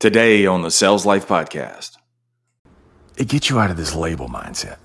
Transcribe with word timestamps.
Today 0.00 0.46
on 0.46 0.62
the 0.62 0.70
Sales 0.70 1.04
Life 1.04 1.26
Podcast. 1.26 1.96
It 3.16 3.26
gets 3.26 3.50
you 3.50 3.58
out 3.58 3.72
of 3.72 3.76
this 3.76 3.96
label 3.96 4.28
mindset. 4.28 4.76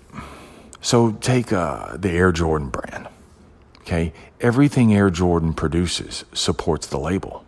So 0.82 1.12
take 1.12 1.54
uh, 1.54 1.97
the 1.97 2.09
Air 2.09 2.32
Jordan 2.32 2.70
brand. 2.70 3.07
Okay. 3.81 4.12
Everything 4.41 4.91
Air 4.91 5.12
Jordan 5.12 5.54
produces 5.54 6.26
supports 6.34 6.88
the 6.88 6.97
label. 6.97 7.46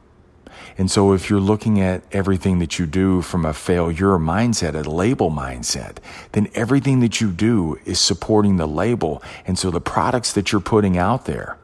And 0.78 0.92
so 0.92 1.14
if 1.14 1.28
you're 1.28 1.40
looking 1.40 1.82
at 1.82 2.04
everything 2.12 2.60
that 2.60 2.78
you 2.78 2.86
do 2.86 3.24
from 3.24 3.46
a 3.46 3.54
failure 3.54 4.20
mindset, 4.20 4.76
a 4.76 4.88
label 4.88 5.32
mindset, 5.32 5.98
then 6.34 6.50
everything 6.54 7.00
that 7.00 7.20
you 7.20 7.32
do 7.32 7.80
is 7.84 8.00
supporting 8.00 8.58
the 8.58 8.68
label. 8.68 9.24
And 9.48 9.58
so 9.58 9.72
the 9.72 9.82
products 9.82 10.34
that 10.34 10.52
you're 10.52 10.62
putting 10.62 11.00
out 11.00 11.26
there, 11.26 11.58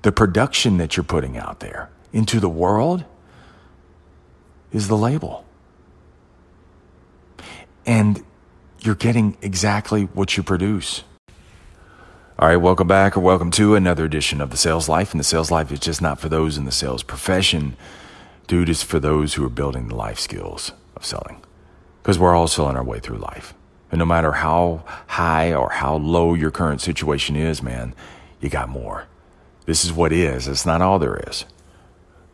the 0.00 0.10
production 0.10 0.78
that 0.78 0.96
you're 0.96 1.04
putting 1.04 1.36
out 1.36 1.60
there 1.60 1.90
into 2.14 2.40
the 2.40 2.48
world 2.48 3.04
is 4.72 4.88
the 4.88 4.96
label. 4.96 5.44
And 7.86 8.24
you're 8.80 8.94
getting 8.94 9.36
exactly 9.42 10.04
what 10.04 10.36
you 10.36 10.42
produce. 10.42 11.04
All 12.38 12.48
right, 12.48 12.56
welcome 12.56 12.88
back 12.88 13.16
or 13.16 13.20
welcome 13.20 13.50
to 13.52 13.74
another 13.74 14.04
edition 14.04 14.40
of 14.40 14.50
the 14.50 14.56
Sales 14.56 14.88
Life. 14.88 15.12
And 15.12 15.20
the 15.20 15.24
Sales 15.24 15.50
Life 15.50 15.70
is 15.70 15.80
just 15.80 16.00
not 16.00 16.18
for 16.18 16.28
those 16.28 16.56
in 16.56 16.64
the 16.64 16.72
sales 16.72 17.02
profession, 17.02 17.76
dude, 18.46 18.68
it's 18.68 18.82
for 18.82 18.98
those 18.98 19.34
who 19.34 19.44
are 19.44 19.50
building 19.50 19.88
the 19.88 19.94
life 19.94 20.18
skills 20.18 20.72
of 20.96 21.04
selling. 21.04 21.42
Because 22.02 22.18
we're 22.18 22.34
all 22.34 22.48
selling 22.48 22.76
our 22.76 22.84
way 22.84 22.98
through 22.98 23.18
life. 23.18 23.52
And 23.92 23.98
no 23.98 24.06
matter 24.06 24.32
how 24.32 24.84
high 25.08 25.52
or 25.52 25.70
how 25.70 25.96
low 25.96 26.32
your 26.34 26.50
current 26.50 26.80
situation 26.80 27.36
is, 27.36 27.62
man, 27.62 27.94
you 28.40 28.48
got 28.48 28.68
more. 28.68 29.06
This 29.66 29.84
is 29.84 29.92
what 29.92 30.12
is, 30.12 30.48
it's 30.48 30.64
not 30.64 30.80
all 30.80 30.98
there 30.98 31.22
is. 31.28 31.44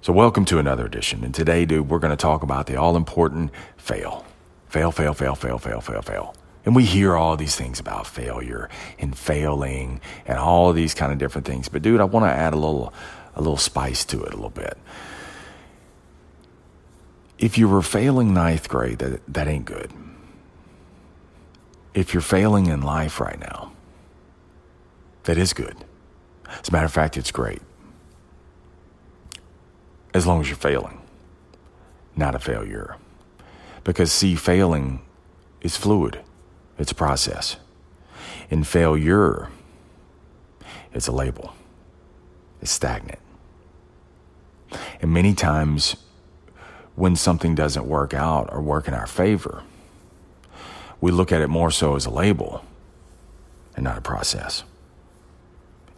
So, 0.07 0.13
welcome 0.13 0.45
to 0.45 0.61
another 0.61 0.87
edition. 0.87 1.25
And 1.25 1.35
today, 1.35 1.65
dude, 1.65 1.91
we're 1.91 1.99
going 1.99 2.13
to 2.13 2.17
talk 2.17 2.45
about 2.45 2.69
the 2.69 2.77
all 2.77 2.95
important 2.95 3.51
fail. 3.77 4.25
Fail, 4.69 4.93
fail, 4.93 5.13
fail, 5.13 5.35
fail, 5.35 5.59
fail, 5.59 5.81
fail, 5.81 6.01
fail. 6.01 6.37
And 6.65 6.77
we 6.77 6.85
hear 6.85 7.17
all 7.17 7.37
these 7.37 7.57
things 7.57 7.81
about 7.81 8.07
failure 8.07 8.69
and 9.01 9.19
failing 9.19 10.01
and 10.25 10.39
all 10.39 10.73
these 10.73 10.95
kind 10.95 11.11
of 11.11 11.19
different 11.19 11.45
things. 11.45 11.69
But, 11.69 11.83
dude, 11.83 12.01
I 12.01 12.05
want 12.05 12.25
to 12.25 12.31
add 12.31 12.55
a 12.55 12.57
little, 12.57 12.95
a 13.35 13.41
little 13.41 13.57
spice 13.57 14.05
to 14.05 14.23
it 14.23 14.33
a 14.33 14.37
little 14.37 14.49
bit. 14.49 14.79
If 17.41 17.59
you 17.59 17.69
were 17.69 17.83
failing 17.83 18.33
ninth 18.33 18.69
grade, 18.69 18.99
that, 18.99 19.23
that 19.27 19.49
ain't 19.49 19.65
good. 19.65 19.91
If 21.95 22.15
you're 22.15 22.21
failing 22.21 22.67
in 22.67 22.81
life 22.81 23.19
right 23.19 23.41
now, 23.41 23.73
that 25.25 25.37
is 25.37 25.53
good. 25.53 25.75
As 26.49 26.69
a 26.69 26.71
matter 26.71 26.87
of 26.87 26.93
fact, 26.93 27.17
it's 27.17 27.33
great 27.33 27.61
as 30.17 30.27
long 30.27 30.41
as 30.41 30.49
you're 30.49 30.57
failing, 30.57 30.99
not 32.17 32.35
a 32.35 32.39
failure. 32.39 32.97
Because, 33.85 34.11
see, 34.11 34.35
failing 34.35 35.03
is 35.61 35.77
fluid, 35.77 36.21
it's 36.79 36.91
a 36.91 36.95
process. 36.95 37.59
In 38.49 38.65
failure, 38.65 39.51
it's 40.95 41.07
a 41.07 41.13
label, 41.13 41.53
it's 42.63 42.71
stagnant. 42.71 43.19
And 45.03 45.13
many 45.13 45.35
times, 45.35 45.97
when 46.95 47.15
something 47.15 47.55
doesn't 47.55 47.87
work 47.87 48.15
out 48.15 48.49
or 48.51 48.63
work 48.63 48.89
in 48.89 48.95
our 48.95 49.07
favor, 49.07 49.65
we 50.99 51.13
look 51.13 51.31
at 51.31 51.43
it 51.43 51.49
more 51.49 51.71
so 51.71 51.95
as 51.95 52.07
a 52.07 52.11
label 52.11 52.65
and 53.75 53.85
not 53.85 53.99
a 53.99 54.01
process. 54.01 54.65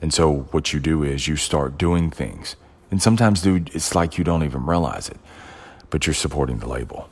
And 0.02 0.12
so, 0.12 0.48
what 0.50 0.72
you 0.72 0.80
do 0.80 1.04
is 1.04 1.28
you 1.28 1.36
start 1.36 1.78
doing 1.78 2.10
things 2.10 2.56
and 2.90 3.02
sometimes, 3.02 3.42
dude, 3.42 3.74
it's 3.74 3.94
like 3.94 4.18
you 4.18 4.24
don't 4.24 4.44
even 4.44 4.64
realize 4.64 5.08
it, 5.08 5.18
but 5.90 6.06
you're 6.06 6.14
supporting 6.14 6.58
the 6.58 6.68
label 6.68 7.08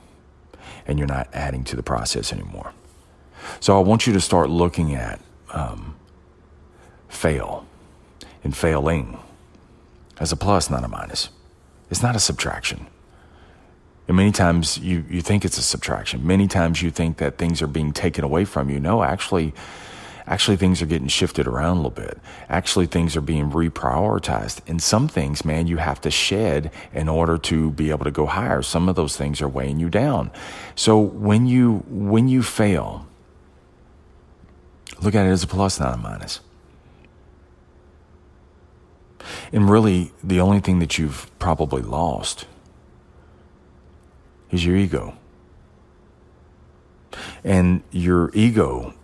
and 0.86 0.98
you're 0.98 1.08
not 1.08 1.28
adding 1.32 1.64
to 1.64 1.76
the 1.76 1.82
process 1.82 2.32
anymore. 2.32 2.72
So 3.60 3.76
I 3.76 3.82
want 3.82 4.06
you 4.06 4.12
to 4.12 4.20
start 4.20 4.50
looking 4.50 4.94
at 4.94 5.20
um, 5.50 5.96
fail 7.08 7.66
and 8.42 8.56
failing 8.56 9.18
as 10.18 10.32
a 10.32 10.36
plus, 10.36 10.70
not 10.70 10.84
a 10.84 10.88
minus. 10.88 11.28
It's 11.90 12.02
not 12.02 12.16
a 12.16 12.20
subtraction. 12.20 12.86
And 14.08 14.16
many 14.16 14.32
times 14.32 14.78
you, 14.78 15.04
you 15.10 15.20
think 15.20 15.44
it's 15.44 15.58
a 15.58 15.62
subtraction. 15.62 16.26
Many 16.26 16.46
times 16.46 16.80
you 16.80 16.90
think 16.90 17.18
that 17.18 17.38
things 17.38 17.60
are 17.60 17.66
being 17.66 17.92
taken 17.92 18.24
away 18.24 18.44
from 18.44 18.70
you. 18.70 18.78
No, 18.78 19.02
actually, 19.02 19.52
actually 20.26 20.56
things 20.56 20.82
are 20.82 20.86
getting 20.86 21.08
shifted 21.08 21.46
around 21.46 21.72
a 21.72 21.76
little 21.76 21.90
bit. 21.90 22.18
Actually, 22.48 22.86
things 22.86 23.16
are 23.16 23.20
being 23.20 23.50
reprioritized. 23.50 24.60
And 24.66 24.82
some 24.82 25.08
things, 25.08 25.44
man, 25.44 25.66
you 25.66 25.76
have 25.76 26.00
to 26.02 26.10
shed 26.10 26.70
in 26.92 27.08
order 27.08 27.38
to 27.38 27.70
be 27.70 27.90
able 27.90 28.04
to 28.04 28.10
go 28.10 28.26
higher. 28.26 28.62
Some 28.62 28.88
of 28.88 28.96
those 28.96 29.16
things 29.16 29.40
are 29.40 29.48
weighing 29.48 29.78
you 29.78 29.88
down. 29.88 30.30
So 30.74 30.98
when 30.98 31.46
you 31.46 31.84
when 31.88 32.28
you 32.28 32.42
fail, 32.42 33.06
look 35.00 35.14
at 35.14 35.26
it 35.26 35.30
as 35.30 35.42
a 35.42 35.46
plus, 35.46 35.78
not 35.78 35.94
a 35.94 35.96
minus. 35.96 36.40
And 39.52 39.68
really, 39.70 40.12
the 40.22 40.40
only 40.40 40.60
thing 40.60 40.78
that 40.80 40.98
you've 40.98 41.30
probably 41.38 41.82
lost 41.82 42.46
is 44.50 44.64
your 44.64 44.76
ego. 44.76 45.16
And 47.44 47.82
your 47.90 48.30
ego 48.34 48.94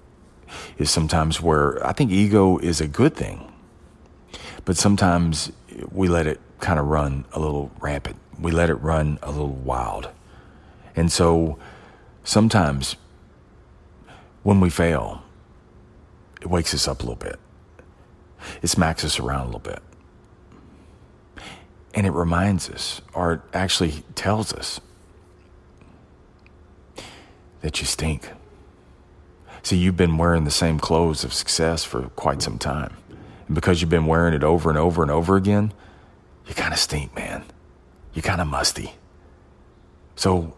is 0.79 0.91
sometimes 0.91 1.41
where 1.41 1.85
I 1.87 1.93
think 1.93 2.11
ego 2.11 2.59
is 2.59 2.81
a 2.81 2.89
good 2.89 3.15
thing, 3.15 3.53
but 4.65 4.77
sometimes 4.77 5.53
we 5.91 6.09
let 6.09 6.27
it 6.27 6.41
kind 6.61 6.79
of 6.79 6.87
run 6.87 7.25
a 7.33 7.41
little 7.41 7.71
rampant. 7.81 8.17
We 8.41 8.53
let 8.53 8.71
it 8.71 8.77
run 8.77 9.19
a 9.23 9.31
little 9.31 9.49
wild. 9.49 10.09
And 10.95 11.11
so 11.11 11.59
sometimes 12.25 12.97
when 14.43 14.61
we 14.61 14.71
fail, 14.71 15.23
it 16.41 16.49
wakes 16.49 16.75
us 16.75 16.89
up 16.89 17.01
a 17.01 17.03
little 17.03 17.17
bit. 17.17 17.39
It 18.63 18.69
smacks 18.69 19.05
us 19.05 19.19
around 19.19 19.43
a 19.43 19.47
little 19.47 19.61
bit. 19.61 19.81
And 21.95 22.07
it 22.07 22.11
reminds 22.11 22.71
us, 22.71 23.01
or 23.13 23.35
it 23.35 23.41
actually 23.53 24.03
tells 24.15 24.53
us, 24.53 24.81
that 27.61 27.81
you 27.81 27.87
stink. 27.87 28.29
See, 29.63 29.77
you've 29.77 29.97
been 29.97 30.19
wearing 30.19 30.45
the 30.45 30.51
same 30.51 30.79
clothes 30.79 31.25
of 31.25 31.33
success 31.33 31.85
for 31.85 32.03
quite 32.11 32.43
some 32.43 32.59
time. 32.59 32.97
And 33.47 33.55
because 33.55 33.81
you've 33.81 33.91
been 33.91 34.07
wearing 34.07 34.35
it 34.35 34.43
over 34.43 34.69
and 34.69 34.79
over 34.79 35.03
and 35.03 35.11
over 35.11 35.37
again, 35.37 35.73
you 36.47 36.55
kind 36.55 36.73
of 36.73 36.81
stink, 36.81 37.15
man. 37.15 37.45
You're 38.13 38.23
kind 38.23 38.41
of 38.41 38.49
musty. 38.49 38.95
So 40.17 40.55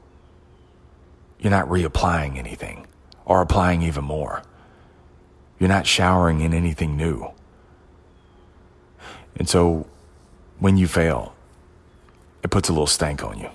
you're 1.39 1.51
not 1.51 1.69
reapplying 1.69 2.39
anything 2.39 2.87
or 3.27 3.43
applying 3.43 3.83
even 3.83 4.05
more. 4.05 4.43
You're 5.59 5.69
not 5.69 5.87
showering 5.87 6.41
in 6.41 6.55
anything 6.55 6.97
new. 6.97 7.31
And 9.37 9.49
so 9.49 9.87
when 10.59 10.77
you 10.77 10.87
fail, 10.87 11.35
it 12.43 12.51
puts 12.51 12.69
a 12.69 12.73
little 12.73 12.87
stank 12.87 13.23
on 13.23 13.39
you. 13.39 13.51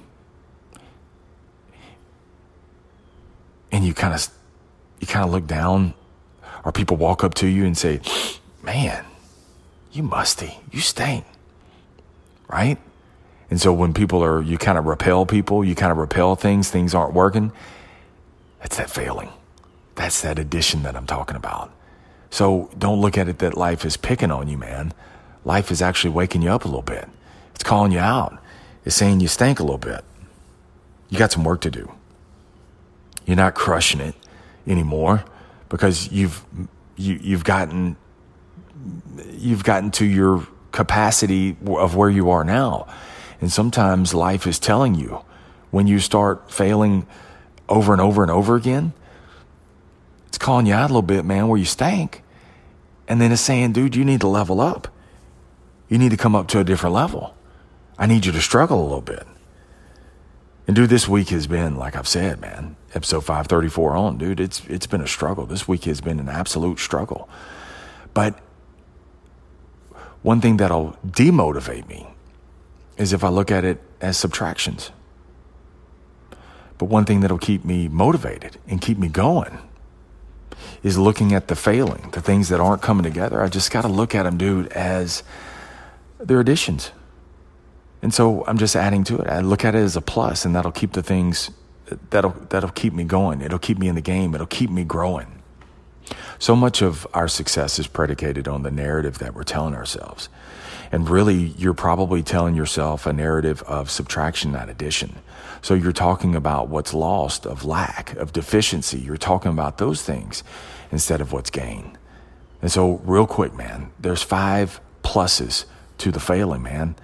And 3.72 3.86
you 3.86 3.94
kind 3.94 4.14
of 4.14 4.28
you 5.00 5.08
kind 5.08 5.26
of 5.26 5.32
look 5.32 5.48
down 5.48 5.94
or 6.64 6.72
people 6.72 6.98
walk 6.98 7.24
up 7.24 7.34
to 7.36 7.48
you 7.48 7.66
and 7.66 7.78
say, 7.78 8.02
man, 8.62 9.06
you 9.92 10.04
musty, 10.04 10.60
you 10.72 10.82
stink, 10.82 11.26
right? 12.48 12.78
And 13.50 13.60
so 13.60 13.74
when 13.74 13.94
people 13.94 14.24
are, 14.24 14.42
you 14.42 14.58
kind 14.58 14.78
of 14.78 14.86
repel 14.86 15.26
people, 15.26 15.64
you 15.64 15.74
kind 15.76 15.92
of 15.92 15.98
repel 15.98 16.36
things, 16.36 16.70
things 16.70 16.94
aren't 16.94 17.14
working. 17.14 17.52
That's 18.60 18.78
that 18.78 18.90
failing. 18.90 19.30
That's 19.96 20.22
that 20.22 20.38
addition 20.38 20.84
that 20.84 20.96
I'm 20.96 21.08
talking 21.08 21.36
about. 21.36 21.72
So 22.30 22.70
don't 22.78 23.02
look 23.02 23.18
at 23.18 23.28
it 23.28 23.40
that 23.40 23.58
life 23.58 23.86
is 23.86 23.98
picking 23.98 24.32
on 24.32 24.48
you, 24.48 24.58
man. 24.58 24.94
Life 25.46 25.72
is 25.72 25.82
actually 25.82 26.12
waking 26.12 26.44
you 26.44 26.50
up 26.50 26.66
a 26.66 26.68
little 26.68 26.84
bit. 26.84 27.08
It's 27.56 27.64
calling 27.64 27.92
you 27.92 28.00
out. 28.00 28.38
It's 28.86 28.96
saying 28.96 29.20
you 29.20 29.28
stink 29.28 29.60
a 29.60 29.64
little 29.64 29.80
bit. 29.80 30.04
You 31.10 31.18
got 31.18 31.32
some 31.32 31.44
work 31.44 31.62
to 31.62 31.72
do. 31.72 31.92
You're 33.26 33.38
not 33.38 33.56
crushing 33.56 34.00
it 34.00 34.16
anymore 34.70 35.26
because 35.68 36.10
you've 36.12 36.46
you, 36.96 37.20
you've 37.22 37.44
gotten 37.44 37.98
you've 39.32 39.64
gotten 39.64 39.92
to 39.92 40.06
your 40.06 40.48
capacity 40.72 41.58
of 41.68 41.96
where 41.96 42.10
you 42.10 42.30
are 42.30 42.44
now. 42.44 42.88
And 43.42 43.52
sometimes 43.52 44.14
life 44.14 44.46
is 44.48 44.60
telling 44.60 44.96
you 44.96 45.24
when 45.72 45.88
you 45.88 46.00
start 46.00 46.52
failing 46.52 47.08
over 47.68 47.92
and 47.92 48.02
over 48.02 48.22
and 48.22 48.32
over 48.32 48.56
again, 48.56 48.94
it's 50.28 50.38
calling 50.38 50.66
you 50.66 50.74
out 50.74 50.90
a 50.90 50.94
little 50.94 51.02
bit, 51.02 51.26
man, 51.26 51.48
where 51.48 51.58
you 51.58 51.66
stank. 51.66 52.24
And 53.08 53.20
then 53.20 53.32
it's 53.32 53.42
saying, 53.42 53.74
dude, 53.74 53.96
you 53.96 54.06
need 54.06 54.22
to 54.22 54.28
level 54.28 54.62
up. 54.62 54.88
You 55.88 55.98
need 55.98 56.12
to 56.12 56.18
come 56.18 56.36
up 56.36 56.48
to 56.50 56.60
a 56.60 56.64
different 56.64 56.94
level. 56.94 57.36
I 57.98 58.06
need 58.06 58.26
you 58.26 58.32
to 58.32 58.42
struggle 58.42 58.82
a 58.82 58.84
little 58.84 59.02
bit. 59.02 59.26
And 60.70 60.76
dude, 60.76 60.92
this 60.92 61.08
week 61.08 61.30
has 61.30 61.48
been, 61.48 61.78
like 61.78 61.96
I've 61.96 62.08
said, 62.08 62.42
man, 62.42 62.76
episode 62.94 63.22
534 63.22 63.96
on, 63.96 64.20
dude, 64.20 64.40
it's 64.40 64.64
it's 64.68 64.86
been 64.86 65.02
a 65.02 65.08
struggle. 65.08 65.48
This 65.48 65.68
week 65.68 65.86
has 65.86 66.00
been 66.00 66.20
an 66.20 66.30
absolute 66.30 66.78
struggle. 66.78 67.28
But 68.14 68.38
one 70.22 70.42
thing 70.42 70.58
that'll 70.58 70.96
demotivate 71.04 71.88
me 71.88 72.06
is 72.98 73.14
if 73.14 73.24
I 73.24 73.30
look 73.30 73.50
at 73.50 73.66
it 73.66 73.82
as 74.00 74.18
subtractions. 74.18 74.92
But 76.78 76.86
one 76.86 77.04
thing 77.04 77.22
that'll 77.22 77.40
keep 77.40 77.66
me 77.66 77.88
motivated 77.88 78.60
and 78.68 78.80
keep 78.80 79.00
me 79.00 79.08
going 79.08 79.58
is 80.84 81.00
looking 81.00 81.34
at 81.34 81.48
the 81.48 81.56
failing, 81.56 82.12
the 82.12 82.22
things 82.22 82.50
that 82.50 82.60
aren't 82.60 82.84
coming 82.84 83.02
together. 83.02 83.42
I 83.42 83.48
just 83.48 83.72
got 83.72 83.82
to 83.82 83.88
look 83.88 84.14
at 84.14 84.22
them, 84.22 84.38
dude, 84.38 84.68
as 84.74 85.24
they're 86.20 86.40
additions. 86.40 86.92
And 88.02 88.14
so 88.14 88.46
I'm 88.46 88.58
just 88.58 88.76
adding 88.76 89.04
to 89.06 89.18
it. 89.20 89.28
I 89.28 89.42
look 89.42 89.66
at 89.66 89.76
it 89.76 89.80
as 89.80 89.96
a 89.96 90.02
plus, 90.02 90.46
and 90.46 90.56
that'll 90.56 90.72
keep 90.72 90.94
the 90.94 91.04
things 91.04 91.52
that'll 92.10 92.32
that'll 92.50 92.72
keep 92.72 92.94
me 92.94 93.04
going. 93.04 93.42
It'll 93.42 93.60
keep 93.60 93.78
me 93.78 93.88
in 93.88 93.96
the 93.96 94.02
game. 94.02 94.34
It'll 94.36 94.48
keep 94.48 94.70
me 94.70 94.84
growing. 94.84 95.42
So 96.40 96.56
much 96.56 96.82
of 96.82 97.06
our 97.14 97.28
success 97.28 97.78
is 97.80 97.88
predicated 97.88 98.48
on 98.48 98.64
the 98.64 98.72
narrative 98.72 99.20
that 99.20 99.36
we're 99.36 99.44
telling 99.44 99.76
ourselves. 99.76 100.30
And 100.92 101.08
really, 101.10 101.54
you're 101.58 101.74
probably 101.74 102.24
telling 102.24 102.56
yourself 102.56 103.06
a 103.06 103.14
narrative 103.14 103.62
of 103.64 103.92
subtraction, 103.92 104.52
not 104.52 104.70
addition. 104.70 105.20
So 105.62 105.74
you're 105.74 105.92
talking 105.92 106.36
about 106.36 106.70
what's 106.70 106.94
lost, 106.94 107.46
of 107.46 107.66
lack, 107.66 108.16
of 108.16 108.34
deficiency. 108.34 108.98
You're 108.98 109.18
talking 109.18 109.52
about 109.52 109.78
those 109.78 110.02
things 110.02 110.44
instead 110.92 111.22
of 111.22 111.32
what's 111.32 111.50
gained. 111.50 111.98
And 112.62 112.72
so, 112.72 113.02
real 113.04 113.28
quick, 113.28 113.54
man, 113.54 113.92
there's 114.00 114.24
five 114.24 114.82
pluses 115.04 115.66
to 116.00 116.12
the 116.12 116.20
failing, 116.20 116.64
man, 116.64 116.96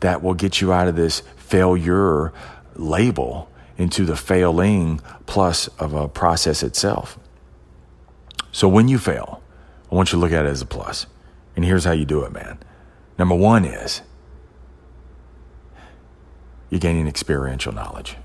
that 0.00 0.22
will 0.22 0.34
get 0.34 0.60
you 0.60 0.72
out 0.72 0.88
of 0.88 0.96
this 0.96 1.20
failure 1.36 2.32
label 2.76 3.50
into 3.76 4.04
the 4.04 4.16
failing 4.16 5.00
plus 5.26 5.68
of 5.78 5.94
a 5.94 6.08
process 6.08 6.62
itself. 6.62 7.18
So 8.52 8.68
when 8.68 8.88
you 8.88 8.98
fail, 8.98 9.42
I 9.90 9.94
want 9.94 10.12
you 10.12 10.18
to 10.18 10.20
look 10.20 10.32
at 10.32 10.44
it 10.44 10.48
as 10.48 10.62
a 10.62 10.66
plus. 10.66 11.06
And 11.56 11.64
here's 11.64 11.84
how 11.84 11.92
you 11.92 12.04
do 12.04 12.22
it, 12.22 12.32
man. 12.32 12.58
Number 13.18 13.34
one 13.34 13.64
is 13.64 14.02
you're 16.70 16.80
gaining 16.80 17.08
experiential 17.08 17.72
knowledge. 17.72 18.16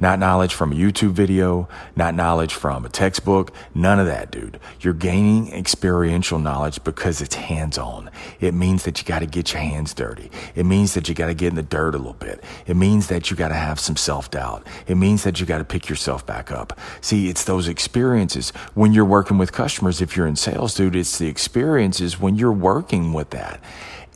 Not 0.00 0.18
knowledge 0.18 0.54
from 0.54 0.72
a 0.72 0.74
YouTube 0.74 1.12
video, 1.12 1.68
not 1.96 2.14
knowledge 2.14 2.54
from 2.54 2.84
a 2.84 2.88
textbook, 2.88 3.52
none 3.74 3.98
of 3.98 4.06
that, 4.06 4.30
dude. 4.30 4.58
You're 4.80 4.94
gaining 4.94 5.52
experiential 5.52 6.38
knowledge 6.38 6.82
because 6.84 7.20
it's 7.20 7.34
hands 7.34 7.78
on. 7.78 8.10
It 8.40 8.54
means 8.54 8.84
that 8.84 8.98
you 8.98 9.06
got 9.06 9.20
to 9.20 9.26
get 9.26 9.52
your 9.52 9.62
hands 9.62 9.94
dirty. 9.94 10.30
It 10.54 10.64
means 10.64 10.94
that 10.94 11.08
you 11.08 11.14
got 11.14 11.26
to 11.26 11.34
get 11.34 11.48
in 11.48 11.54
the 11.54 11.62
dirt 11.62 11.94
a 11.94 11.98
little 11.98 12.12
bit. 12.14 12.42
It 12.66 12.76
means 12.76 13.08
that 13.08 13.30
you 13.30 13.36
got 13.36 13.48
to 13.48 13.54
have 13.54 13.80
some 13.80 13.96
self 13.96 14.30
doubt. 14.30 14.66
It 14.86 14.96
means 14.96 15.24
that 15.24 15.40
you 15.40 15.46
got 15.46 15.58
to 15.58 15.64
pick 15.64 15.88
yourself 15.88 16.26
back 16.26 16.50
up. 16.50 16.78
See, 17.00 17.28
it's 17.28 17.44
those 17.44 17.68
experiences 17.68 18.50
when 18.74 18.92
you're 18.92 19.04
working 19.04 19.38
with 19.38 19.52
customers. 19.52 20.00
If 20.00 20.16
you're 20.16 20.26
in 20.26 20.36
sales, 20.36 20.74
dude, 20.74 20.96
it's 20.96 21.18
the 21.18 21.28
experiences 21.28 22.20
when 22.20 22.36
you're 22.36 22.52
working 22.52 23.12
with 23.12 23.30
that 23.30 23.60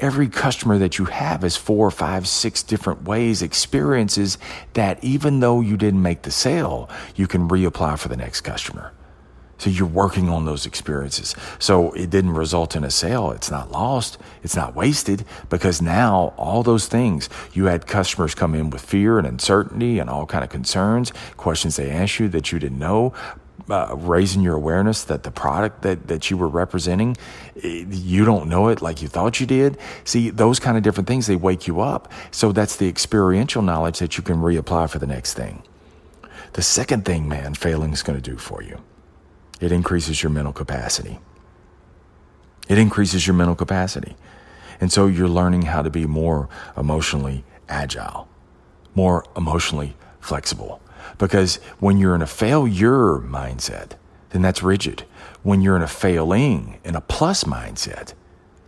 every 0.03 0.29
customer 0.29 0.77
that 0.79 0.99
you 0.99 1.07
have 1.07 1.45
is 1.45 1.57
four, 1.57 1.91
five, 1.91 2.27
six 2.27 2.63
different 2.63 3.05
ways, 3.05 3.41
experiences 3.41 4.37
that 4.75 5.03
even 5.03 5.41
though 5.41 5.61
you 5.61 5.77
didn't 5.77 6.03
make 6.03 6.23
the 6.23 6.31
sale, 6.31 6.91
you 7.15 7.27
can 7.29 7.49
reapply 7.49 7.99
for 7.99 8.09
the 8.09 8.17
next 8.17 8.41
customer. 8.41 8.93
So 9.59 9.71
you're 9.71 9.87
working 9.87 10.29
on 10.29 10.45
those 10.45 10.67
experiences. 10.67 11.37
So 11.61 11.93
it 11.93 12.11
didn't 12.11 12.33
result 12.33 12.75
in 12.75 12.83
a 12.83 12.91
sale. 12.91 13.31
It's 13.31 13.49
not 13.49 13.71
lost. 13.71 14.19
It's 14.43 14.57
not 14.57 14.75
wasted 14.75 15.25
because 15.51 15.81
now 15.81 16.35
all 16.37 16.65
those 16.65 16.89
things 16.89 17.29
you 17.53 17.67
had 17.67 17.87
customers 17.87 18.35
come 18.35 18.57
in 18.57 18.71
with 18.71 18.83
fear 18.83 19.19
and 19.19 19.27
uncertainty 19.27 20.01
and 20.01 20.11
all 20.11 20.27
kind 20.27 20.43
of 20.43 20.51
concerns, 20.51 21.13
questions 21.37 21.77
they 21.77 21.93
asked 21.93 22.19
you 22.19 22.29
that 22.31 22.51
you 22.51 22.59
didn't 22.59 22.81
know, 22.81 23.13
uh, 23.69 23.95
raising 23.97 24.43
your 24.43 24.55
awareness 24.55 25.05
that 25.05 25.23
the 25.23 25.31
product 25.31 25.83
that, 25.83 26.09
that 26.09 26.31
you 26.31 26.37
were 26.37 26.49
representing, 26.49 27.17
eh, 27.63 27.85
you 27.89 28.25
don't 28.25 28.49
know 28.49 28.69
it 28.69 28.83
like 28.83 29.03
you 29.03 29.09
thought 29.09 29.41
you 29.41 29.47
did. 29.47 29.79
See, 30.05 30.31
those 30.31 30.59
kind 30.59 30.77
of 30.77 30.83
different 30.83 31.07
things, 31.09 31.27
they 31.27 31.37
wake 31.37 31.67
you 31.67 31.81
up. 31.81 32.11
So 32.31 32.53
that's 32.53 32.77
the 32.77 32.89
experiential 32.89 33.63
knowledge 33.63 33.99
that 34.01 34.17
you 34.17 34.23
can 34.23 34.39
reapply 34.39 34.91
for 34.91 34.99
the 34.99 35.07
next 35.07 35.35
thing. 35.35 35.63
The 36.55 36.63
second 36.63 37.05
thing, 37.05 37.29
man, 37.29 37.55
failing 37.55 37.93
is 37.93 38.03
going 38.03 38.21
to 38.21 38.31
do 38.31 38.37
for 38.37 38.63
you, 38.63 38.81
it 39.61 39.73
increases 39.73 40.23
your 40.23 40.31
mental 40.31 40.53
capacity. 40.53 41.19
It 42.69 42.79
increases 42.79 43.27
your 43.27 43.35
mental 43.35 43.57
capacity. 43.57 44.17
And 44.81 44.91
so 44.93 45.07
you're 45.07 45.29
learning 45.29 45.63
how 45.63 45.83
to 45.83 45.91
be 45.91 46.07
more 46.07 46.49
emotionally 46.77 47.45
agile, 47.69 48.29
more 48.95 49.25
emotionally 49.37 49.97
flexible 50.21 50.81
because 51.19 51.57
when 51.79 51.99
you're 51.99 52.15
in 52.15 52.23
a 52.23 52.27
failure 52.27 53.19
mindset, 53.19 53.93
then 54.31 54.43
that's 54.43 54.63
rigid. 54.63 55.05
When 55.43 55.61
you're 55.61 55.77
in 55.77 55.83
a 55.83 55.89
failing, 55.89 56.79
in 56.85 56.95
a 56.95 57.01
plus 57.01 57.45
mindset, 57.45 58.15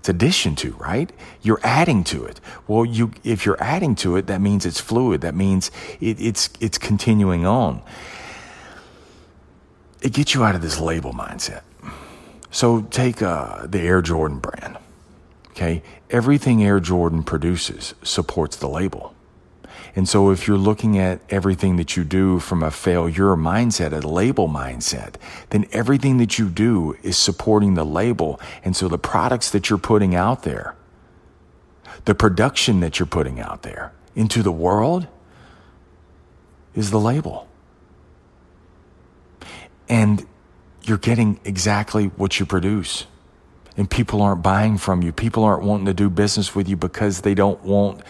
it's 0.04 0.08
addition 0.10 0.54
to, 0.56 0.72
right? 0.72 1.10
You're 1.40 1.60
adding 1.62 2.04
to 2.04 2.26
it. 2.26 2.38
Well, 2.68 2.84
you 2.84 3.12
if 3.24 3.46
you're 3.46 3.62
adding 3.62 3.94
to 3.96 4.16
it, 4.16 4.26
that 4.26 4.40
means 4.42 4.66
it's 4.66 4.78
fluid. 4.80 5.22
That 5.22 5.34
means 5.34 5.70
it, 5.98 6.20
it's 6.20 6.50
it's 6.60 6.76
continuing 6.76 7.46
on. 7.46 7.82
It 10.02 10.12
gets 10.12 10.34
you 10.34 10.44
out 10.44 10.54
of 10.54 10.60
this 10.60 10.78
label 10.78 11.14
mindset. 11.14 11.62
So 12.50 12.82
take 12.82 13.22
uh, 13.22 13.66
the 13.66 13.80
Air 13.80 14.02
Jordan 14.02 14.40
brand. 14.40 14.76
Okay, 15.52 15.82
everything 16.10 16.62
Air 16.62 16.80
Jordan 16.80 17.22
produces 17.22 17.94
supports 18.02 18.56
the 18.56 18.68
label. 18.68 19.13
And 19.96 20.08
so 20.08 20.30
if 20.30 20.48
you're 20.48 20.58
looking 20.58 20.98
at 20.98 21.20
everything 21.30 21.76
that 21.76 21.96
you 21.96 22.02
do 22.02 22.40
from 22.40 22.62
a 22.62 22.70
failure 22.70 23.36
mindset, 23.36 23.92
a 23.92 24.06
label 24.06 24.48
mindset, 24.48 25.14
then 25.50 25.66
everything 25.70 26.18
that 26.18 26.38
you 26.38 26.48
do 26.48 26.96
is 27.02 27.16
supporting 27.16 27.74
the 27.74 27.84
label. 27.84 28.40
And 28.64 28.74
so 28.74 28.88
the 28.88 28.98
products 28.98 29.50
that 29.50 29.70
you're 29.70 29.78
putting 29.78 30.14
out 30.14 30.42
there, 30.42 30.74
the 32.06 32.14
production 32.14 32.80
that 32.80 32.98
you're 32.98 33.06
putting 33.06 33.38
out 33.38 33.62
there 33.62 33.92
into 34.16 34.42
the 34.42 34.52
world 34.52 35.06
is 36.74 36.90
the 36.90 37.00
label. 37.00 37.46
And 39.88 40.26
you're 40.82 40.98
getting 40.98 41.38
exactly 41.44 42.06
what 42.06 42.40
you 42.40 42.46
produce. 42.46 43.06
And 43.76 43.88
people 43.88 44.22
aren't 44.22 44.42
buying 44.42 44.76
from 44.78 45.02
you. 45.02 45.12
People 45.12 45.44
aren't 45.44 45.62
wanting 45.62 45.86
to 45.86 45.94
do 45.94 46.10
business 46.10 46.54
with 46.54 46.68
you 46.68 46.76
because 46.76 47.20
they 47.20 47.34
don't 47.34 47.62
want 47.62 48.00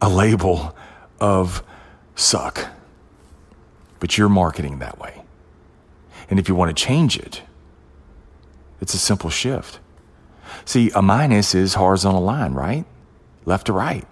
a 0.00 0.08
label 0.08 0.76
of 1.20 1.62
suck. 2.14 2.68
But 3.98 4.18
you're 4.18 4.28
marketing 4.28 4.78
that 4.78 4.98
way. 4.98 5.22
And 6.28 6.38
if 6.38 6.48
you 6.48 6.54
want 6.54 6.76
to 6.76 6.84
change 6.84 7.18
it, 7.18 7.42
it's 8.80 8.94
a 8.94 8.98
simple 8.98 9.30
shift. 9.30 9.78
See, 10.64 10.90
a 10.94 11.02
minus 11.02 11.54
is 11.54 11.74
horizontal 11.74 12.22
line, 12.22 12.52
right? 12.52 12.84
Left 13.44 13.66
to 13.66 13.72
right. 13.72 14.06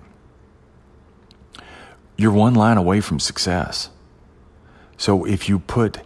You're 2.17 2.33
one 2.33 2.55
line 2.55 2.77
away 2.77 3.01
from 3.01 3.19
success. 3.19 3.91
So 4.97 5.25
if 5.25 5.49
you 5.49 5.59
put 5.59 5.99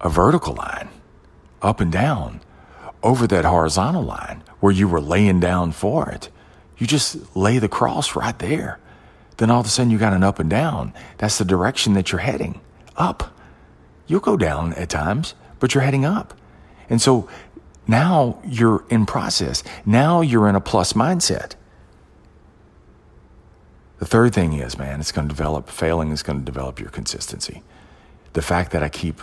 a 0.00 0.08
vertical 0.08 0.54
line 0.54 0.88
up 1.60 1.80
and 1.80 1.90
down 1.90 2.40
over 3.02 3.26
that 3.26 3.44
horizontal 3.44 4.02
line 4.02 4.42
where 4.60 4.72
you 4.72 4.86
were 4.86 5.00
laying 5.00 5.40
down 5.40 5.72
for 5.72 6.08
it, 6.10 6.28
you 6.80 6.86
just 6.88 7.36
lay 7.36 7.58
the 7.58 7.68
cross 7.68 8.16
right 8.16 8.38
there 8.40 8.80
then 9.40 9.50
all 9.50 9.60
of 9.60 9.66
a 9.66 9.70
sudden 9.70 9.90
you 9.90 9.96
got 9.96 10.12
an 10.12 10.22
up 10.22 10.38
and 10.38 10.50
down. 10.50 10.92
That's 11.16 11.38
the 11.38 11.46
direction 11.46 11.94
that 11.94 12.12
you're 12.12 12.20
heading 12.20 12.60
up. 12.94 13.34
You'll 14.06 14.20
go 14.20 14.36
down 14.36 14.74
at 14.74 14.90
times, 14.90 15.34
but 15.58 15.74
you're 15.74 15.82
heading 15.82 16.04
up. 16.04 16.34
And 16.90 17.00
so 17.00 17.26
now 17.88 18.38
you're 18.46 18.84
in 18.90 19.06
process. 19.06 19.64
Now 19.86 20.20
you're 20.20 20.46
in 20.46 20.56
a 20.56 20.60
plus 20.60 20.92
mindset. 20.92 21.54
The 23.98 24.04
third 24.04 24.34
thing 24.34 24.52
is, 24.52 24.76
man, 24.76 25.00
it's 25.00 25.10
going 25.10 25.26
to 25.26 25.34
develop, 25.34 25.70
failing 25.70 26.10
is 26.10 26.22
going 26.22 26.40
to 26.40 26.44
develop 26.44 26.78
your 26.78 26.90
consistency. 26.90 27.62
The 28.34 28.42
fact 28.42 28.72
that 28.72 28.82
I 28.82 28.90
keep 28.90 29.22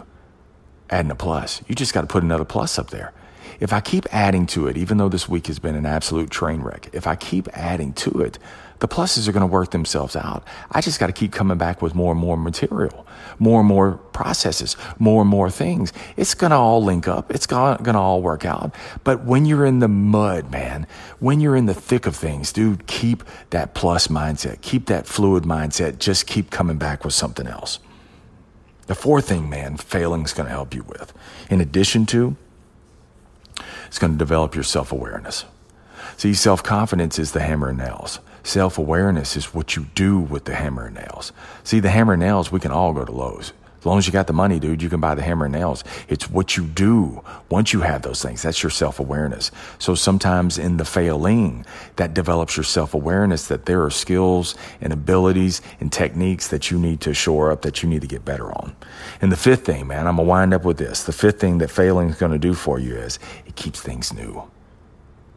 adding 0.90 1.12
a 1.12 1.16
plus, 1.16 1.62
you 1.68 1.76
just 1.76 1.94
got 1.94 2.02
to 2.02 2.08
put 2.08 2.24
another 2.24 2.46
plus 2.46 2.80
up 2.80 2.90
there. 2.90 3.14
If 3.60 3.74
I 3.74 3.80
keep 3.80 4.06
adding 4.14 4.46
to 4.48 4.68
it, 4.68 4.78
even 4.78 4.98
though 4.98 5.10
this 5.10 5.28
week 5.28 5.48
has 5.48 5.60
been 5.60 5.76
an 5.76 5.86
absolute 5.86 6.30
train 6.30 6.62
wreck, 6.62 6.90
if 6.94 7.08
I 7.08 7.16
keep 7.16 7.48
adding 7.54 7.94
to 7.94 8.22
it, 8.22 8.40
the 8.80 8.88
pluses 8.88 9.28
are 9.28 9.32
going 9.32 9.42
to 9.42 9.48
work 9.48 9.72
themselves 9.72 10.16
out. 10.16 10.44
I 10.72 10.82
just 10.82 11.00
got 11.00 11.08
to 11.08 11.14
keep 11.14 11.32
coming 11.32 11.58
back 11.58 11.82
with 11.82 11.96
more 11.96 12.12
and 12.12 12.22
more 12.22 12.38
material, 12.38 13.08
more 13.40 13.60
and 13.62 13.68
more 13.68 13.94
processes, 14.14 14.78
more 15.00 15.22
and 15.22 15.30
more 15.30 15.50
things. 15.50 15.92
It's 16.16 16.36
going 16.36 16.52
to 16.52 16.58
all 16.58 16.84
link 16.84 17.08
up. 17.08 17.32
It's 17.32 17.48
going 17.48 17.84
to 17.84 17.98
all 17.98 18.22
work 18.22 18.46
out. 18.46 18.76
But 19.04 19.24
when 19.24 19.46
you're 19.46 19.66
in 19.66 19.80
the 19.80 19.88
mud, 19.88 20.52
man, 20.52 20.86
when 21.20 21.40
you're 21.40 21.56
in 21.56 21.66
the 21.66 21.74
thick 21.74 22.06
of 22.06 22.16
things, 22.16 22.54
dude, 22.54 22.86
keep 22.86 23.24
that 23.50 23.74
plus 23.74 24.10
mindset, 24.10 24.62
keep 24.62 24.86
that 24.86 25.08
fluid 25.08 25.44
mindset. 25.44 25.98
Just 25.98 26.28
keep 26.28 26.52
coming 26.52 26.78
back 26.78 27.04
with 27.04 27.16
something 27.16 27.48
else. 27.48 27.80
The 28.86 28.96
fourth 28.96 29.28
thing, 29.28 29.50
man, 29.50 29.78
failing 29.78 30.24
is 30.24 30.34
going 30.34 30.46
to 30.46 30.54
help 30.54 30.74
you 30.74 30.84
with, 30.84 31.14
in 31.50 31.62
addition 31.62 32.06
to 32.08 32.38
it's 33.88 34.00
going 34.00 34.14
to 34.14 34.18
develop 34.18 34.56
your 34.56 34.64
self 34.64 34.92
awareness. 34.92 35.46
See, 36.18 36.34
self 36.34 36.64
confidence 36.64 37.20
is 37.20 37.32
the 37.32 37.42
hammer 37.42 37.70
and 37.70 37.78
nails. 37.78 38.20
Self 38.44 38.78
awareness 38.78 39.36
is 39.36 39.54
what 39.54 39.76
you 39.76 39.88
do 39.96 40.20
with 40.20 40.46
the 40.46 40.56
hammer 40.56 40.86
and 40.86 40.96
nails. 40.96 41.34
See, 41.64 41.80
the 41.80 41.90
hammer 41.90 42.14
and 42.14 42.22
nails, 42.22 42.52
we 42.52 42.60
can 42.60 42.72
all 42.72 42.94
go 42.94 43.06
to 43.06 43.12
Lowe's. 43.12 43.54
As 43.80 43.86
long 43.86 43.98
as 43.98 44.08
you 44.08 44.14
got 44.14 44.28
the 44.28 44.34
money, 44.34 44.60
dude, 44.60 44.82
you 44.82 44.90
can 44.90 45.00
buy 45.00 45.14
the 45.14 45.22
hammer 45.22 45.46
and 45.46 45.54
nails. 45.54 45.84
It's 46.10 46.30
what 46.30 46.58
you 46.58 46.66
do 46.66 47.24
once 47.50 47.74
you 47.74 47.82
have 47.82 48.02
those 48.02 48.22
things. 48.22 48.42
That's 48.42 48.64
your 48.64 48.70
self 48.70 49.00
awareness. 49.00 49.52
So 49.78 49.94
sometimes 49.94 50.58
in 50.58 50.78
the 50.78 50.86
failing, 50.86 51.66
that 51.96 52.14
develops 52.14 52.58
your 52.58 52.64
self 52.64 52.94
awareness 52.94 53.48
that 53.48 53.66
there 53.66 53.84
are 53.84 53.92
skills 53.92 54.56
and 54.82 54.92
abilities 54.92 55.62
and 55.80 55.92
techniques 55.92 56.48
that 56.48 56.72
you 56.72 56.80
need 56.80 57.02
to 57.02 57.14
shore 57.14 57.52
up, 57.52 57.62
that 57.62 57.84
you 57.84 57.90
need 57.90 58.02
to 58.02 58.08
get 58.08 58.26
better 58.26 58.52
on. 58.52 58.76
And 59.22 59.32
the 59.32 59.38
fifth 59.38 59.66
thing, 59.66 59.88
man, 59.88 60.08
I'm 60.08 60.16
going 60.16 60.26
to 60.26 60.30
wind 60.30 60.54
up 60.54 60.66
with 60.66 60.78
this. 60.78 61.04
The 61.04 61.14
fifth 61.14 61.40
thing 61.40 61.60
that 61.60 61.70
failing 61.70 62.10
is 62.10 62.18
going 62.18 62.32
to 62.32 62.40
do 62.40 62.54
for 62.54 62.80
you 62.80 62.96
is 62.96 63.20
it 63.46 63.56
keeps 63.56 63.80
things 63.80 64.12
new. 64.12 64.50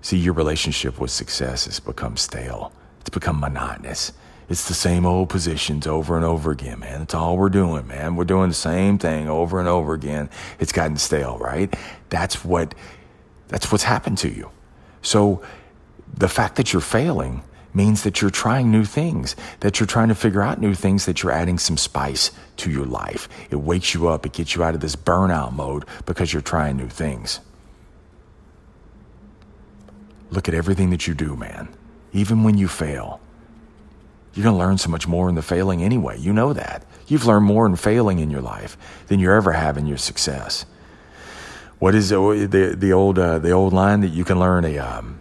See, 0.02 0.16
your 0.16 0.34
relationship 0.34 0.98
with 0.98 1.10
success 1.10 1.66
has 1.66 1.78
become 1.78 2.16
stale, 2.16 2.72
it's 3.00 3.10
become 3.10 3.38
monotonous. 3.38 4.12
It's 4.50 4.66
the 4.66 4.74
same 4.74 5.06
old 5.06 5.28
positions 5.28 5.86
over 5.86 6.16
and 6.16 6.24
over 6.24 6.50
again, 6.50 6.80
man. 6.80 6.98
That's 6.98 7.14
all 7.14 7.36
we're 7.36 7.50
doing, 7.50 7.86
man. 7.86 8.16
We're 8.16 8.24
doing 8.24 8.48
the 8.48 8.54
same 8.54 8.98
thing 8.98 9.28
over 9.28 9.60
and 9.60 9.68
over 9.68 9.94
again. 9.94 10.28
It's 10.58 10.72
gotten 10.72 10.96
stale, 10.96 11.38
right? 11.38 11.72
That's 12.08 12.44
what 12.44 12.74
that's 13.46 13.70
what's 13.70 13.84
happened 13.84 14.18
to 14.18 14.28
you. 14.28 14.50
So 15.02 15.40
the 16.12 16.28
fact 16.28 16.56
that 16.56 16.72
you're 16.72 16.82
failing 16.82 17.44
means 17.74 18.02
that 18.02 18.20
you're 18.20 18.30
trying 18.30 18.72
new 18.72 18.84
things, 18.84 19.36
that 19.60 19.78
you're 19.78 19.86
trying 19.86 20.08
to 20.08 20.16
figure 20.16 20.42
out 20.42 20.60
new 20.60 20.74
things, 20.74 21.06
that 21.06 21.22
you're 21.22 21.30
adding 21.30 21.56
some 21.56 21.76
spice 21.76 22.32
to 22.56 22.72
your 22.72 22.86
life. 22.86 23.28
It 23.50 23.56
wakes 23.56 23.94
you 23.94 24.08
up, 24.08 24.26
it 24.26 24.32
gets 24.32 24.56
you 24.56 24.64
out 24.64 24.74
of 24.74 24.80
this 24.80 24.96
burnout 24.96 25.52
mode 25.52 25.84
because 26.06 26.32
you're 26.32 26.42
trying 26.42 26.76
new 26.76 26.88
things. 26.88 27.38
Look 30.30 30.48
at 30.48 30.54
everything 30.54 30.90
that 30.90 31.06
you 31.06 31.14
do, 31.14 31.36
man. 31.36 31.68
Even 32.12 32.42
when 32.42 32.58
you 32.58 32.66
fail, 32.66 33.20
you're 34.34 34.44
going 34.44 34.54
to 34.54 34.58
learn 34.58 34.78
so 34.78 34.88
much 34.88 35.08
more 35.08 35.28
in 35.28 35.34
the 35.34 35.42
failing 35.42 35.82
anyway. 35.82 36.18
You 36.18 36.32
know 36.32 36.52
that. 36.52 36.84
You've 37.08 37.26
learned 37.26 37.46
more 37.46 37.66
in 37.66 37.74
failing 37.76 38.20
in 38.20 38.30
your 38.30 38.40
life 38.40 38.76
than 39.08 39.18
you 39.18 39.32
ever 39.32 39.52
have 39.52 39.76
in 39.76 39.86
your 39.86 39.98
success. 39.98 40.66
What 41.80 41.94
is 41.94 42.10
the 42.10 42.46
the, 42.48 42.76
the 42.76 42.92
old 42.92 43.18
uh, 43.18 43.38
the 43.38 43.50
old 43.50 43.72
line 43.72 44.00
that 44.02 44.08
you 44.08 44.24
can 44.24 44.38
learn 44.38 44.64
a 44.64 44.78
um, 44.78 45.18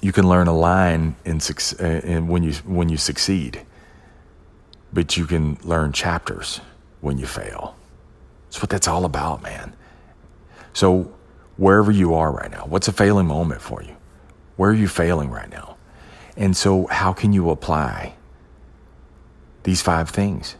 you 0.00 0.12
can 0.12 0.28
learn 0.28 0.46
a 0.46 0.56
line 0.56 1.16
in, 1.24 1.40
uh, 1.80 1.84
in 1.84 2.28
when 2.28 2.42
you 2.42 2.52
when 2.64 2.88
you 2.88 2.96
succeed, 2.96 3.66
but 4.92 5.16
you 5.16 5.26
can 5.26 5.58
learn 5.62 5.92
chapters 5.92 6.60
when 7.00 7.18
you 7.18 7.26
fail. 7.26 7.76
That's 8.46 8.62
what 8.62 8.70
that's 8.70 8.88
all 8.88 9.04
about, 9.04 9.42
man. 9.42 9.74
So 10.72 11.12
wherever 11.56 11.90
you 11.90 12.14
are 12.14 12.30
right 12.30 12.50
now, 12.50 12.66
what's 12.66 12.88
a 12.88 12.92
failing 12.92 13.26
moment 13.26 13.60
for 13.60 13.82
you? 13.82 13.96
Where 14.56 14.70
are 14.70 14.74
you 14.74 14.88
failing 14.88 15.30
right 15.30 15.50
now? 15.50 15.75
And 16.36 16.56
so, 16.56 16.86
how 16.88 17.12
can 17.12 17.32
you 17.32 17.50
apply 17.50 18.14
these 19.62 19.80
five 19.80 20.10
things 20.10 20.56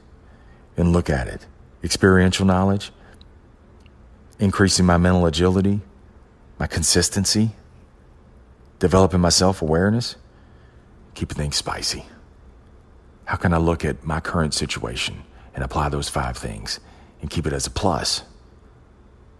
and 0.77 0.93
look 0.93 1.11
at 1.11 1.29
it? 1.29 1.47
Experiential 1.85 2.47
knowledge, 2.47 2.93
increasing 4.39 4.87
my 4.87 4.97
mental 4.97 5.27
agility, 5.27 5.81
my 6.59 6.67
consistency, 6.67 7.51
developing 8.79 9.21
my 9.21 9.29
self 9.29 9.61
awareness, 9.61 10.17
keeping 11.15 11.37
things 11.37 11.57
spicy. 11.57 12.07
How 13.27 13.37
can 13.37 13.53
I 13.53 13.59
look 13.59 13.85
at 13.85 14.05
my 14.05 14.21
current 14.21 14.55
situation 14.55 15.25
and 15.55 15.65
apply 15.65 15.89
those 15.89 16.09
five 16.09 16.37
things 16.37 16.81
and 17.21 17.29
keep 17.29 17.47
it 17.47 17.53
as 17.53 17.67
a 17.67 17.71
plus 17.71 18.23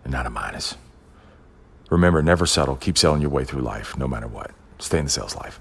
and 0.05 0.13
not 0.13 0.27
a 0.27 0.31
minus? 0.31 0.77
Remember, 1.89 2.21
never 2.21 2.47
settle. 2.47 2.77
Keep 2.77 2.99
selling 2.99 3.21
your 3.21 3.31
way 3.31 3.45
through 3.45 3.63
life, 3.63 3.97
no 3.97 4.09
matter 4.09 4.27
what. 4.27 4.51
Stay 4.81 4.99
in 4.99 5.05
the 5.05 5.11
sales 5.11 5.37
life. 5.37 5.61